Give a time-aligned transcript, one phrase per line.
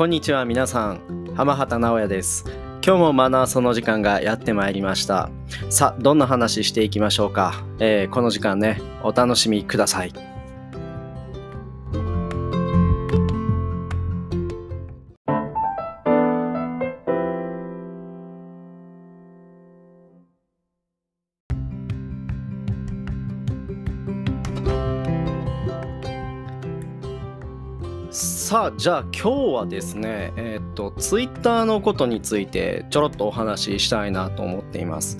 [0.00, 1.34] こんにちは皆さん。
[1.36, 2.46] 浜畑直也です。
[2.82, 5.28] 今日もマナーその時間がやってまいりました。
[5.68, 10.39] さあどんな話していきましょうか、えー、この時間ねお楽しみください。
[28.50, 35.18] さあじゃあ今日はですねえー、っとツイッターのことについてちょろっとお話ししたいなと思っています。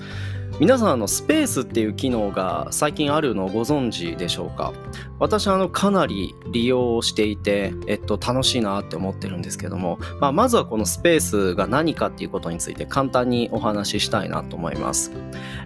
[0.59, 4.73] 皆さんあのスペースっていう機能が最近あるのをご存知でしょうか？
[5.17, 15.11] 私あのかなり利用していて、えっと、楽しいなって思ってるんですけども、まあ、まずはこのスペースが何かっていうことについて簡単にお話ししたいなと思います、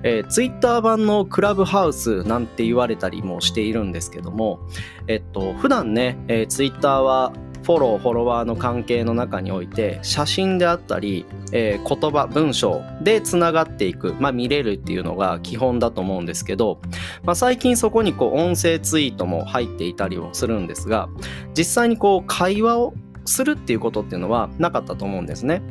[0.03, 4.59] えー、ツイッター版のクラブハウスなんて言われたりもしているんですけども、
[5.07, 7.33] えっと、普段ね、えー、ツイッターは
[7.65, 16.79] フォローフォロワーの関係の中において写真であったり、えー、言葉文章でつながっていく、まあ、見れるっていうのが基本だと思うんですけど、
[17.23, 21.09] まあ、最近そこにこう音声ツイートも入っていたりをするんですが
[21.57, 22.93] 実際にこう会話を
[23.25, 25.63] するっていうことっていうのはなかったと思うんですね。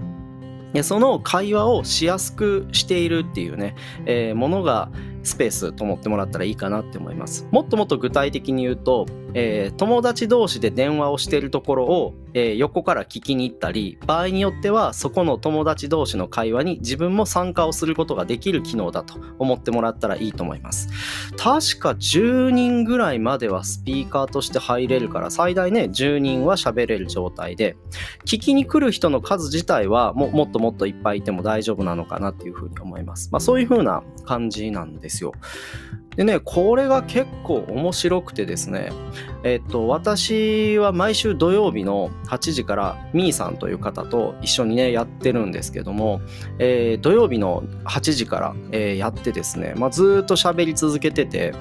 [0.72, 4.90] でその会話をしやすくしているっていうね、えー、ものが
[5.24, 7.48] スペースと思ってもらったらいいかなって思います。
[7.50, 20.88] もっともっと具体的に言うと、えー、友達同士で電話をしているところを、えー、横から聞きに行ったり、場合によってはそこの友達同士の会話に自分も参加をすることができる機能だと思ってもらったらいいと思います。
[21.36, 27.76] 確か10人ぐらいまではスピーカーとして入れるから、最大ね、10人は喋れる状態で、
[28.24, 33.30] 聞きに来る人の数自体はももっともっといっぱいいても大丈夫なのかなっていうふうに思います。
[33.32, 35.32] まあそういうふうな感じなんですですよ。
[36.16, 38.92] でね、これが結構面白くてですね、
[39.42, 46.20] えっと、私は毎週土曜日の8時からみーさんという方と一緒にね、やってるんですけども、
[46.60, 51.52] えー、土曜日の8時から、えー、やってですね、まあ、ずっと喋り続けてて、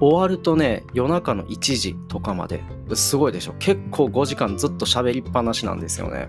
[0.00, 2.62] 終わるとね、夜中の1時とかまで
[2.94, 3.54] すごいでしょ。
[3.58, 6.28] 結構5時間ずっと喋りっぱなしなんですよね。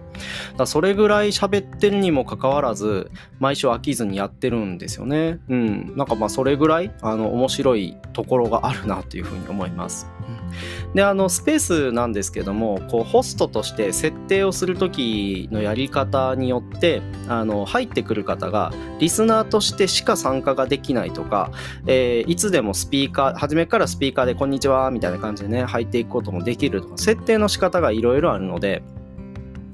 [0.57, 5.39] だそれぐらい喋ってるにもかかわらず毎週飽きずにやってるんですよね。
[5.49, 5.93] うん。
[5.95, 10.36] なんかまあそれぐらいあの面白いところがあるなというふうに思います、うん、
[10.93, 21.51] であのスペースなんですけどもこうホストとして設定をする時のやり方によってあの入ってくる方がリスナーとしてしか参加ができないとか、
[21.85, 28.83] えー、いつでもスピーカー初めからスピーカーで「こんにちは」みたいな感じでね入っていくこともできるとか設定の仕方がいろいろあるので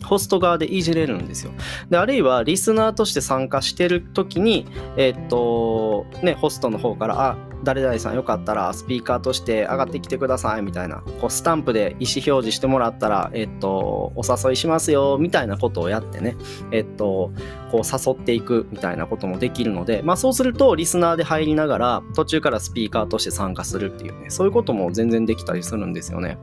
[0.04, 1.52] ホスト側でいじれるんですよ。
[1.90, 4.68] であるいはリスナーとして参加してる時に、
[4.98, 16.36] えっとね、ホストの方から、あ、誰々さんよかったらスピーカーとして上がってきてくださいみたいなこうスタンプで意思表示してもらったら、えっと、お誘いしますよみたいなことをやってね、
[16.72, 17.32] えっと、
[17.72, 26.38] こう誘っていくみたいなこともできるので、まあ、そうするとリスナーで入りながら途中からスピーカーとして参加するっていうねそういうことも全然できたりするんですよね。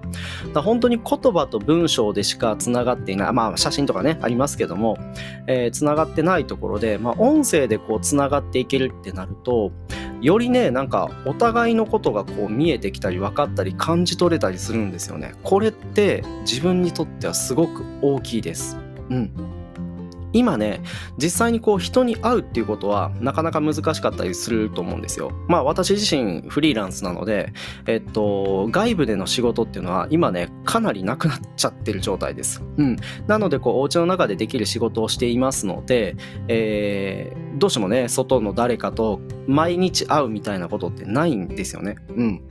[0.55, 4.99] だ本当に言葉と文章でしかつながっていないまあ写真とかねありますけども、
[5.47, 9.73] えー、つながってないところで、まあ、音声でこうつながっていけるってなると
[10.21, 15.35] よりねなんかお互いのことがこう見えてきたり分かったり感じ取れたりするんですよね。
[15.43, 18.77] これって自分にとってはすごく大きいです。
[19.09, 19.50] うん。
[20.33, 20.83] 今ね
[21.17, 25.33] 実際にこう人に会うっていうことはなかなか難しかったりすると思うんですよ。
[25.49, 27.53] まあ私自身フリーランスなので、
[27.87, 32.63] えっと、外部での仕事っていうのは今ねかなりなくなっちゃってる状態です。
[32.77, 32.97] うん、
[33.27, 36.17] なのでこうお家の中でできる仕事をしていますので、
[36.49, 41.97] えー、どうしてもね外の誰かと毎日会うみたいなことってないんですよね。
[42.17, 42.43] うん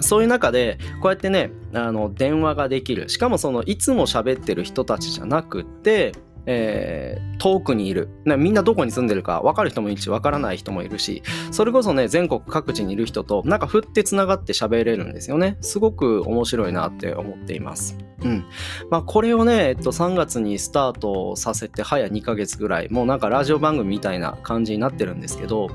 [0.00, 6.12] そういう中でこうやってねあの電話ができるしかもそのいつも喋ってる人たちじゃなくて
[6.50, 8.08] えー、遠くにいる。
[8.24, 15.58] みんなどこに住んでるか分かる人もいるし分からない人もいるしそれこそね全国各地にいる人となんか振ってつながって喋れるんですよね。
[15.60, 17.98] すごく面白いなって思っています。
[18.24, 18.44] うん
[18.90, 25.68] まあこれをね、えっと、3月にスタートさせて早2ヶ月ぐらいもうなんかラジオ番組みたいな感じになってるんですけど、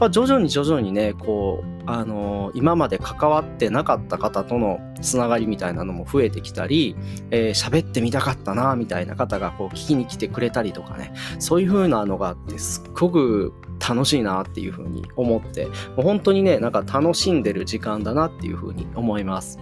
[0.00, 6.96] まあ、徐々に徐々にねこうあのー、今まで関わってなかった方とのつながりみたいなのも増えてきたり
[7.30, 13.52] 喋、えー、ってみたかったなみたいな方がこう聞きに来てくれたりとかねそういう風なのがあってすっごく
[13.86, 19.58] 楽しいなっていう風に思ってもう本当にねなんか楽しんでる時間だなっていう風に思います。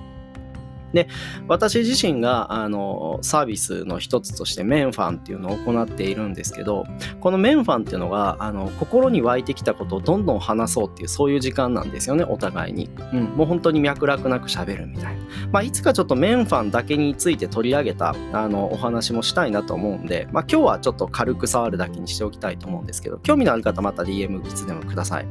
[0.92, 1.08] で、
[1.48, 6.84] 私自身があのサービスの一つとしてメンファンっていうのを行っているんですけど、
[7.20, 12.90] このメンファンっていうのがあの心に湧いてきたことをどんどん話そうっていうそういう時間なんですよね、お互いに。
[13.12, 15.21] うん、もう本当に脈絡なく喋るみたいな。
[15.52, 25.26] まあ、いつかちょっとメンファンだけについて取り上げたあのお話もしたいなと思うんで、まあ、今日はちょっと軽く触るだけにしておきたいと思うんですけど、興味のある方また DM いつでもください。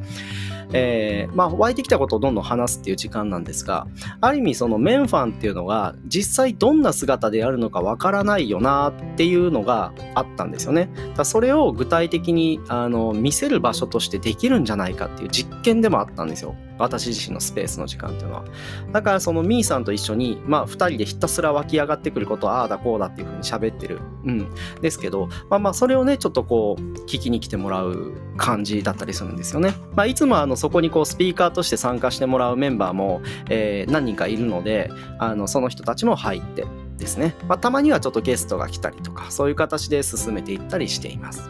[0.74, 3.88] えー、まあ、湧いてきたことをどんどん話すっていう時間なんですが、
[4.22, 10.90] ある意味そのメンファンっていうのが実際どんな姿であるのかわからないよなっていうのがあったんですよね。
[11.16, 16.56] だそれを具体的にあの見せる場所としてできるんじゃないかっていう実験でもあったんですよ。
[16.82, 18.46] 私自身のスペースの時間っていうのは。
[18.92, 24.00] だからそのミーさんと一緒に、まあ2人でひたすら湧き上がってくることをああだこうだっていうふうに喋ってる。
[24.26, 24.52] うん。
[24.82, 29.74] ですけど、まあまあそれをね、ちょっとこう聞きに来てもらう感じだったりするんですよね。
[29.96, 36.66] まあいつもあのそこにこうスピーカーとして参加してもらうメンバーも、えー、何人かいるので、あのその人たちも入って
[36.98, 37.36] ですね。
[37.48, 41.50] まあたまにはちょっとゲストが来たりとか、そういう形で進めていったりしています。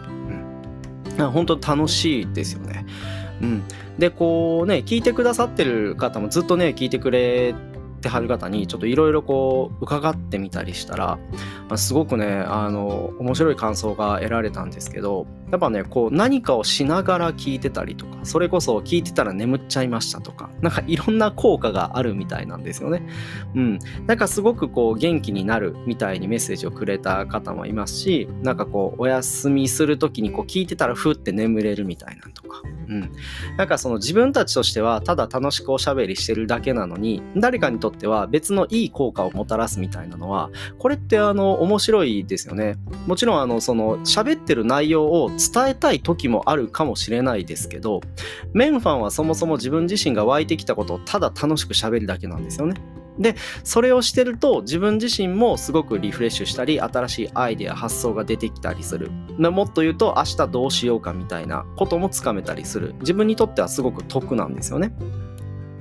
[1.19, 1.31] うん。
[1.31, 2.86] 本当楽しいですよね。
[3.42, 3.64] うん、
[3.98, 7.56] でこうね聞いてくださってる方もずっとね聞いてくれ
[8.02, 11.20] てはる方にちょっといろいろこう伺ってみたりしたら、
[11.68, 23.03] まあ、すごくねあの面白い感想が得られたんですけどやっぱねこう何かをしながら聞いてたりとかそれこそ聞いてたら眠っちゃいましたとかなんかいろんな効果があるみたいなんですよね。
[23.56, 33.12] うん、なんかすごくこう元気になるみたいにメッセージをくれた方もいますしなんかこうお休みする時にこう聞いてたらふって眠れるみたいなんとか、うん、
[33.57, 42.77] なんかその自分たちとしてはただ楽しくおしゃべりしてるだけなのに誰かにとっては別のいい効果をもたらすみたいなのは、これってあの面白いですよね。
[43.07, 48.02] もちろんあのその喋ってる内容を伝えたい時もあるかもしれないですけど、
[48.54, 52.76] メンファンはそもそも自分自身が湧いてきたことをただ楽しく喋るだけなんですよね。
[53.20, 64.94] でそれをしてると自分自身もすごくリフレッシュしたり新しいアイデア発想が出てきたりするもっと言うと明日どうしようかみたいなこともつかめたりする自分にとってはすごく得なんですよね。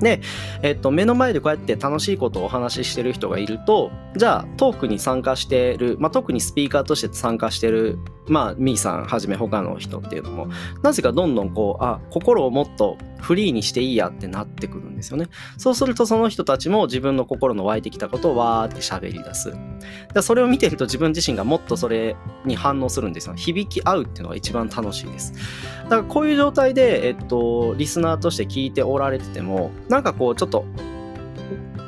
[0.00, 0.20] で、
[0.62, 10.48] えっと、目の前でこうやって楽しいことをお話ししてる人がいると、じゃあトークに参加してる、まあ、特にスピーカーとして参加してる、まあ、ミーさんはじめ他の人っていうのも、
[10.82, 15.28] なぜかどんどんこう、あ、心をもっとフリーにしていいやってなってくるんですよね。
[15.56, 19.52] そうするとその人たちも自分の心の湧いてきたことをわーって喋り出す。
[20.14, 23.34] でそれを見てると自分自身がもっとそれに反応するんですよ。
[23.34, 25.34] 響き合うっていうのが一番楽しいです。
[25.84, 30.64] だからこういう状態で、えっと、リスナーとして聞いておられてても、なんかこうちょっと、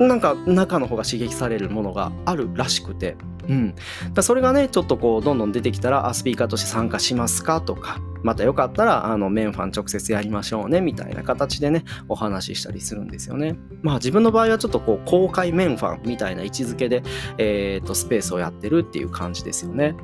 [0.01, 3.17] なんか中の方が刺激されるものがあるらしくて、
[3.49, 3.75] うん、
[4.15, 7.61] だそれがねちょっとこうどんどん出てきたらあスピーカーとして参加しますか？
[7.61, 13.57] とかまたよかったらあのメンファン直接やりましょうねみたいな形でねお話ししたりするんですよね。
[13.83, 17.03] まあ自分の場合はちょっとこう公開メンファンみたいな位置づけで、
[17.39, 19.97] えーと、スペースをやってるっていう感じですよね。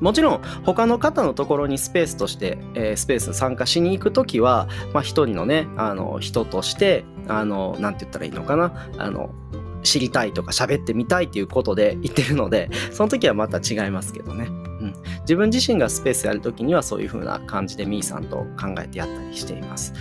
[0.00, 8.88] もちろん他の方のところにスペースとして、えー、スペース参加しに行くときは、まあ、一人のねあの人としてあのなんて言ったらいいのかな？
[8.96, 9.30] あの
[9.82, 14.46] 知りたいとか喋ってみたいっていうことで言ってるので、その時はまた違いますけどね。
[14.46, 14.50] う
[14.86, 19.92] ん、自分自身がスペースやるときにはそういう風な感じでミーさんと考えてやったりしています。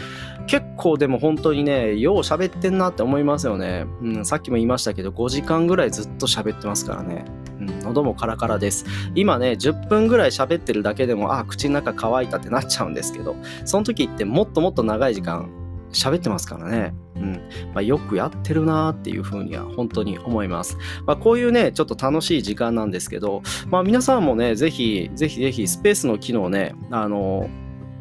[0.47, 3.85] 結構でも本当にね、よう喋ってんなって思いますよね。
[4.01, 7.25] うん、さっきも言いましたけど、5時間ぐらいずっと喋ってますからね。
[7.59, 8.85] うん、喉もカラカラです。
[9.13, 15.49] 今ね、10分ぐらい喋ってるだけでも、あ、口の中乾いたってなっちゃうんですけど、その時ってもっともっと長い時間
[15.97, 16.93] 喋ってますからね。
[17.15, 17.33] うん。
[17.73, 20.77] まあ、よくやってるなーっていうふうには本当に思います。
[21.05, 27.49] まあ、こういうね、ちょっと楽しい時間なんですけど、まあ、皆さんもね、ぜひ、ぜひぜひ、スペースの機能ね、あの、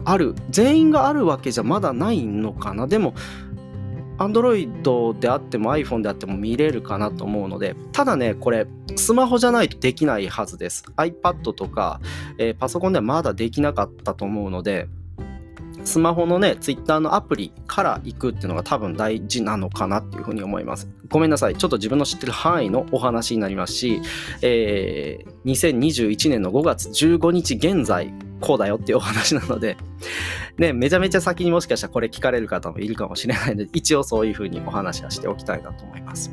[0.05, 0.35] ある。
[0.51, 2.87] 全員があるわけじゃまだないのかな。
[2.87, 3.15] でも、
[4.19, 10.85] Android であっても iPhone であっても見れるかなと思うので、ただね、これ、スマホじゃないとできないはずです。
[10.97, 12.01] iPad とか、
[12.39, 14.89] えー、パソコンではまだできなかったと思うので、
[15.87, 20.89] スマホのね、ツイッターのアプリから行くっていうのが多分大事なのかなっていうふうに思います。
[21.09, 21.57] ごめんなさい。
[21.57, 24.01] ちょっと自分の知ってる範囲のお話になりますし、
[24.43, 29.77] えー、2021年の5月15日現在、こうだよっていうお話なので、
[30.59, 36.33] ね、めちゃめちゃ先にもしかしたらこれ聞かれる方もいるかもしれないので、 一応そういうふうにお話はしておきたいなと思います。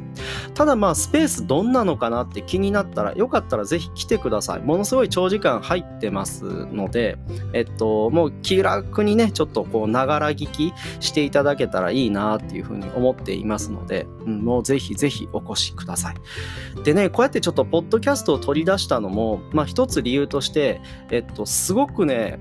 [0.54, 4.62] ただまあ、スペースどんなのかなって気になったら、よかったらぜひ来てください。
[4.62, 7.18] ものすごい長時間入ってますので、
[7.54, 16.84] えっと、もう気楽にね、ちょっとこう、ながら聞きしていただけたらいいなっていうふうに思っていますので、もうぜひぜひお越しください。
[16.84, 20.82] でね、こうやってちょっとポッドキャストを取り出したのも、まあ一つ理由として、
[21.12, 22.40] えっと、すごくね、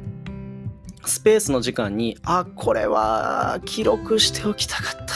[1.04, 5.12] スペースの時間に、あ、これは記録しておきたかった。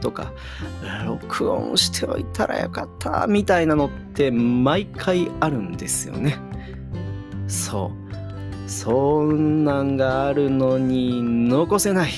[0.00, 0.32] とか
[1.04, 3.26] 録音しておいたらよかった。
[3.26, 6.36] みたいなのって毎回あるんですよね。
[7.48, 7.90] そ
[8.66, 8.70] う。
[8.70, 12.12] そんなんがあるのに残せない。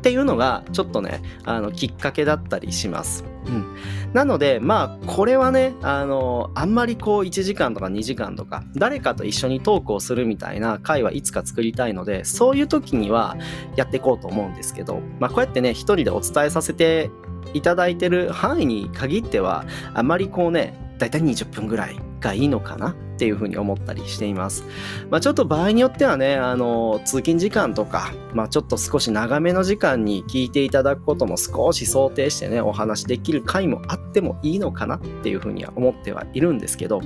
[0.00, 3.24] っていうのがちょっとねあのきっかけだったりします。
[3.46, 3.76] うん、
[4.14, 13.36] なのでまあこれはねあのあんまりこう1時間とか2時間とか誰かと一緒にトークをするみたいな回はいつか作りたいのでそういう時には
[13.76, 17.10] やっていこうと思うんですけど、まあ、こうやってね一人でお伝えさせて
[17.52, 24.64] いただいてる範囲に限ってはあまりこうねだいたい20分ぐらいがいいのかなっていうふうに思ったりしています。
[25.10, 37.00] まあ、ちょっと場合によってはね、あの、通勤時間とか、まあ、ちょっと少し長めの時間に聞いていただくことも少し想定してね、お話できる回もあってもいいのかなっていうふうには思ってはいるんですけど、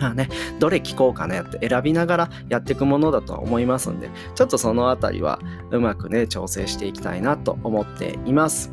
[0.00, 0.28] まあね、
[0.58, 5.38] どれ聞こうかねって選びながらやっていくものだとは思いますんで、ちょっとそのあたりは
[5.70, 8.72] うまくね、調整していきたいなと思っています。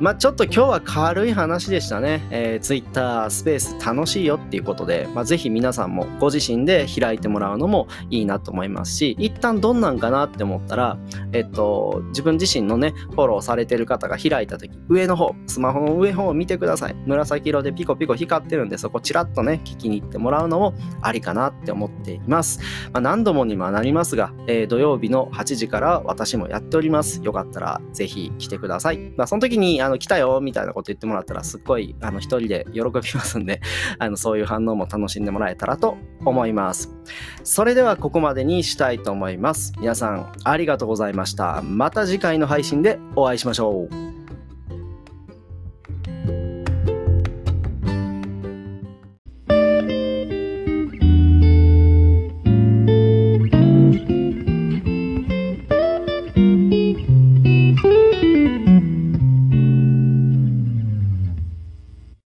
[0.00, 2.26] まあちょっと今日は軽い話でしたね。
[2.30, 10.98] えー、Twitter スペース楽しいよっていうことで、まあ、ぜひ皆さんもご自身で開いてもらうのもいいなと思いますし、一旦どんなんかなって思ったら、
[11.32, 16.94] えっと、自分自身のね、フォローされてる方が開いた時、上の方、スマホの上の方を見てください。
[17.06, 22.60] 紫色でピコピコ光ってるんで、そこチラッとね、聞きに行ってもらうのもありかなって思っています。
[22.92, 27.20] まあ、何度もにもなりますが、えー、土曜日の8時から私もやっております。
[27.22, 28.98] よかったらぜひ来てください。
[29.16, 33.60] まあ、その時にあの来たよみたいなこと言ってもらったらすっごいあの一人で喜びますんで、
[33.98, 36.94] あのそういう反応も楽しんでもらえたらと思います。
[37.42, 39.72] それではここまでにしたいと思います。
[39.78, 41.62] 皆さんありがとうございました。
[41.62, 44.11] また次回の配信でお会いしましょう。